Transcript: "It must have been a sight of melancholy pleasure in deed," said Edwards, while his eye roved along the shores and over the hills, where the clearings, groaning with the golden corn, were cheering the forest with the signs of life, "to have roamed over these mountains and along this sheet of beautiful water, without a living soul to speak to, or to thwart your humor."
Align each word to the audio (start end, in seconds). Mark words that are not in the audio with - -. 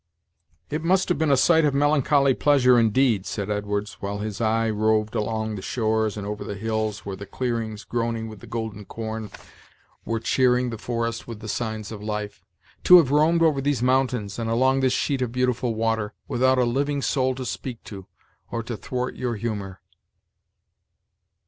"It 0.71 0.83
must 0.83 1.09
have 1.09 1.19
been 1.19 1.29
a 1.29 1.37
sight 1.37 1.63
of 1.63 1.75
melancholy 1.75 2.33
pleasure 2.33 2.79
in 2.79 2.89
deed," 2.89 3.27
said 3.27 3.51
Edwards, 3.51 3.97
while 4.01 4.17
his 4.17 4.41
eye 4.41 4.67
roved 4.67 5.13
along 5.13 5.53
the 5.53 5.61
shores 5.61 6.17
and 6.17 6.25
over 6.25 6.43
the 6.43 6.55
hills, 6.55 7.05
where 7.05 7.15
the 7.15 7.27
clearings, 7.27 7.83
groaning 7.83 8.27
with 8.27 8.39
the 8.39 8.47
golden 8.47 8.83
corn, 8.83 9.29
were 10.03 10.19
cheering 10.19 10.71
the 10.71 10.79
forest 10.79 11.27
with 11.27 11.39
the 11.39 11.47
signs 11.47 11.91
of 11.91 12.01
life, 12.01 12.43
"to 12.85 12.97
have 12.97 13.11
roamed 13.11 13.43
over 13.43 13.61
these 13.61 13.83
mountains 13.83 14.39
and 14.39 14.49
along 14.49 14.79
this 14.79 14.91
sheet 14.93 15.21
of 15.21 15.31
beautiful 15.31 15.75
water, 15.75 16.15
without 16.27 16.57
a 16.57 16.65
living 16.65 17.03
soul 17.03 17.35
to 17.35 17.45
speak 17.45 17.83
to, 17.83 18.07
or 18.49 18.63
to 18.63 18.75
thwart 18.75 19.15
your 19.15 19.35
humor." 19.35 19.81